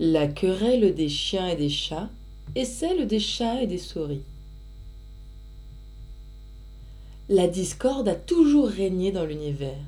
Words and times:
La 0.00 0.26
querelle 0.26 0.92
des 0.92 1.08
chiens 1.08 1.46
et 1.46 1.56
des 1.56 1.70
chats 1.70 2.10
et 2.56 2.64
celle 2.64 3.06
des 3.06 3.20
chats 3.20 3.62
et 3.62 3.68
des 3.68 3.78
souris. 3.78 4.22
La 7.28 7.46
discorde 7.46 8.08
a 8.08 8.16
toujours 8.16 8.68
régné 8.68 9.12
dans 9.12 9.24
l'univers. 9.24 9.78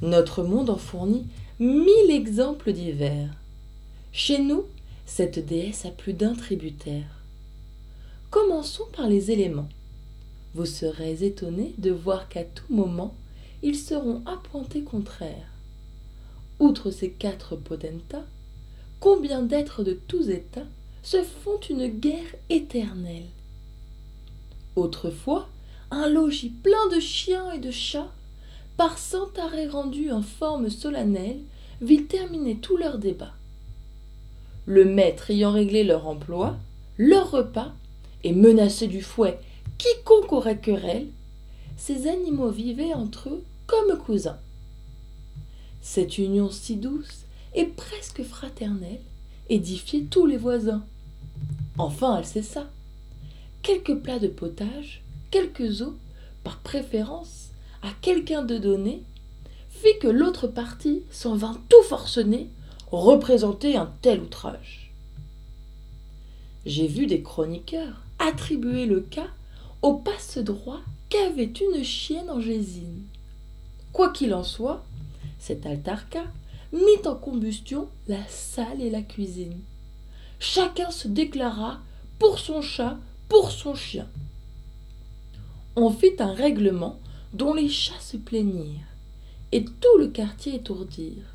Notre 0.00 0.42
monde 0.42 0.70
en 0.70 0.76
fournit 0.76 1.24
mille 1.60 2.10
exemples 2.10 2.72
divers. 2.72 3.30
Chez 4.12 4.38
nous, 4.40 4.64
cette 5.06 5.38
déesse 5.38 5.84
a 5.84 5.90
plus 5.90 6.14
d'un 6.14 6.34
tributaire. 6.34 7.22
Commençons 8.30 8.86
par 8.96 9.06
les 9.06 9.30
éléments. 9.30 9.68
Vous 10.54 10.66
serez 10.66 11.24
étonnés 11.24 11.74
de 11.78 11.92
voir 11.92 12.28
qu'à 12.28 12.42
tout 12.42 12.70
moment, 12.70 13.14
ils 13.62 13.78
seront 13.78 14.20
appointés 14.26 14.82
contraires. 14.82 15.48
Outre 16.58 16.90
ces 16.90 17.10
quatre 17.10 17.54
potentats, 17.54 18.26
combien 19.02 19.42
d'êtres 19.42 19.82
de 19.82 19.98
tous 20.06 20.30
états 20.30 20.68
se 21.02 21.24
font 21.24 21.58
une 21.68 21.88
guerre 21.88 22.36
éternelle 22.48 23.26
Autrefois, 24.76 25.48
un 25.90 26.08
logis 26.08 26.50
plein 26.50 26.88
de 26.94 27.00
chiens 27.00 27.50
et 27.50 27.58
de 27.58 27.72
chats, 27.72 28.12
par 28.76 28.98
cent 28.98 29.28
arrêts 29.38 29.66
rendus 29.66 30.12
en 30.12 30.22
forme 30.22 30.70
solennelle, 30.70 31.40
vit 31.80 32.04
terminer 32.04 32.54
tout 32.58 32.76
leur 32.76 32.98
débat. 32.98 33.32
Le 34.66 34.84
maître 34.84 35.32
ayant 35.32 35.50
réglé 35.50 35.82
leur 35.82 36.06
emploi, 36.06 36.56
leur 36.96 37.32
repas, 37.32 37.72
et 38.22 38.32
menacé 38.32 38.86
du 38.86 39.02
fouet 39.02 39.40
quiconque 39.78 40.32
aurait 40.32 40.60
querelle, 40.60 41.08
ces 41.76 42.06
animaux 42.06 42.50
vivaient 42.50 42.94
entre 42.94 43.30
eux 43.30 43.42
comme 43.66 43.98
cousins. 43.98 44.38
Cette 45.80 46.18
union 46.18 46.52
si 46.52 46.76
douce 46.76 47.24
et 47.54 47.66
presque 47.66 48.22
fraternelle 48.22 49.00
édifiait 49.48 50.06
tous 50.10 50.26
les 50.26 50.36
voisins. 50.36 50.84
Enfin, 51.78 52.18
elle 52.18 52.26
cessa. 52.26 52.68
Quelques 53.62 53.96
plats 53.96 54.18
de 54.18 54.28
potage, 54.28 55.02
quelques 55.30 55.82
os, 55.82 55.94
par 56.44 56.58
préférence, 56.58 57.48
à 57.82 57.88
quelqu'un 58.00 58.42
de 58.42 58.58
donner, 58.58 59.02
fit 59.70 59.98
que 60.00 60.08
l'autre 60.08 60.46
partie 60.46 61.02
s'en 61.10 61.34
vint 61.34 61.60
tout 61.68 61.82
forcené 61.82 62.48
représenter 62.90 63.76
un 63.76 63.90
tel 64.02 64.20
outrage. 64.20 64.92
J'ai 66.66 66.86
vu 66.86 67.06
des 67.06 67.22
chroniqueurs 67.22 68.02
attribuer 68.18 68.86
le 68.86 69.00
cas 69.00 69.28
au 69.80 69.94
passe-droit 69.94 70.80
qu'avait 71.08 71.52
une 71.60 71.82
chienne 71.82 72.30
en 72.30 72.40
gésine. 72.40 73.02
Quoi 73.92 74.12
qu'il 74.12 74.32
en 74.32 74.44
soit, 74.44 74.84
cet 75.38 75.66
altarca 75.66 76.22
mit 76.72 77.06
en 77.06 77.14
combustion 77.14 77.88
la 78.08 78.26
salle 78.28 78.80
et 78.80 78.90
la 78.90 79.02
cuisine. 79.02 79.60
Chacun 80.38 80.90
se 80.90 81.08
déclara 81.08 81.80
pour 82.18 82.38
son 82.38 82.62
chat, 82.62 82.98
pour 83.28 83.50
son 83.50 83.74
chien. 83.74 84.08
On 85.76 85.90
fit 85.90 86.16
un 86.18 86.32
règlement 86.32 86.98
dont 87.32 87.54
les 87.54 87.68
chats 87.68 88.00
se 88.00 88.16
plaignirent, 88.16 88.86
et 89.52 89.64
tout 89.64 89.98
le 89.98 90.08
quartier 90.08 90.56
étourdirent. 90.56 91.32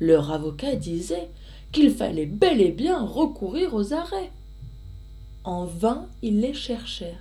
Leur 0.00 0.30
avocat 0.30 0.76
disait 0.76 1.28
qu'il 1.72 1.90
fallait 1.90 2.26
bel 2.26 2.60
et 2.60 2.70
bien 2.70 3.04
recourir 3.04 3.74
aux 3.74 3.92
arrêts. 3.92 4.32
En 5.44 5.64
vain 5.64 6.06
ils 6.22 6.40
les 6.40 6.54
cherchèrent. 6.54 7.14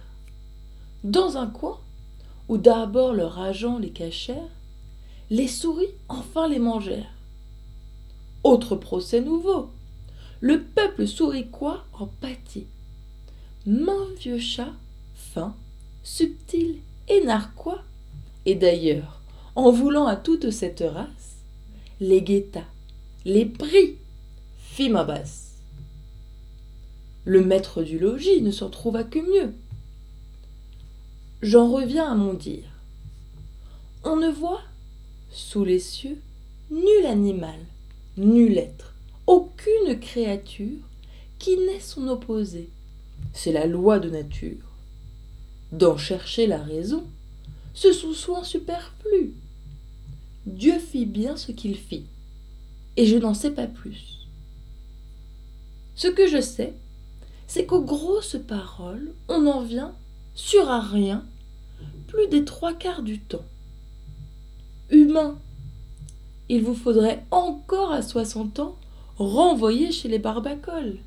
Dans 1.04 1.38
un 1.38 1.48
coin, 1.48 1.80
où 2.48 2.58
d'abord 2.58 3.14
leurs 3.14 3.40
agents 3.40 3.78
les 3.78 3.92
cachèrent, 3.92 4.50
les 5.30 5.48
souris 5.48 5.94
enfin 6.08 6.48
les 6.48 6.59
mangèrent. 6.59 7.14
Autre 8.44 8.76
procès 8.76 9.22
nouveau. 9.22 9.70
Le 10.40 10.62
peuple 10.62 11.08
souriquois 11.08 11.84
en 11.94 12.06
pâtit. 12.06 12.67
Main 13.66 14.06
vieux 14.20 14.40
chat, 14.40 14.73
fin, 15.16 15.55
subtil 16.04 16.76
et 17.08 17.23
narquois, 17.23 17.83
et 18.45 18.54
d'ailleurs, 18.54 19.22
en 19.55 19.72
voulant 19.72 20.05
à 20.05 20.16
toute 20.16 20.52
cette 20.52 20.83
race, 20.86 21.38
les 21.99 22.22
guetta, 22.22 22.64
les 23.26 23.45
prit, 23.45 23.95
fit 24.60 24.89
ma 24.89 25.04
basse. 25.04 25.54
Le 27.23 27.44
maître 27.44 27.82
du 27.82 27.98
logis 27.98 28.42
ne 28.42 28.52
s'en 28.52 28.70
trouva 28.70 29.04
que 29.04 29.17
mieux. 29.20 29.54
J'en 31.42 31.72
reviens 31.72 32.11
à 32.11 32.16
mon 32.16 32.33
dire. 32.33 32.66
On 34.04 34.17
ne 34.17 34.30
voit, 34.30 34.61
sous 35.31 35.65
les 35.65 35.80
cieux, 35.80 36.19
nul 36.71 37.05
animal, 37.05 37.59
nul 38.17 38.58
être, 38.58 38.93
aucune 39.27 39.99
créature 39.99 40.80
qui 41.39 41.58
n'ait 41.58 41.80
son 41.80 42.08
opposé. 42.08 42.69
C'est 43.33 43.52
la 43.52 43.67
loi 43.67 43.99
de 43.99 44.09
nature. 44.09 44.65
D'en 45.71 45.97
chercher 45.97 46.47
la 46.47 46.61
raison, 46.61 47.03
ce 47.73 47.91
sont 47.91 48.13
soins 48.13 48.43
superflus. 48.43 49.33
Dieu 50.45 50.80
fit 50.80 51.05
bien 51.05 51.36
ce 51.36 51.52
qu'il 51.52 51.75
fit, 51.75 52.05
et 52.97 53.05
je 53.05 53.17
n'en 53.17 53.33
sais 53.33 53.52
pas 53.52 53.67
plus. 53.67 54.27
Ce 55.95 56.07
que 56.07 56.27
je 56.27 56.42
sais, 56.42 56.73
c'est 57.47 57.65
qu'aux 57.65 57.83
grosses 57.83 58.37
paroles, 58.47 59.11
on 59.27 59.42
n'en 59.42 59.63
vient, 59.63 59.93
sur 60.36 60.69
à 60.69 60.81
rien, 60.81 61.25
plus 62.07 62.27
des 62.27 62.45
trois 62.45 62.73
quarts 62.73 63.02
du 63.02 63.19
temps. 63.19 63.45
Humain, 64.90 65.38
il 66.48 66.64
vous 66.64 66.76
faudrait 66.76 67.23
encore 67.32 67.92
à 67.92 68.02
soixante 68.02 68.60
ans 68.60 68.76
renvoyer 69.18 69.92
chez 69.92 70.08
les 70.08 70.20
barbacoles. 70.20 70.98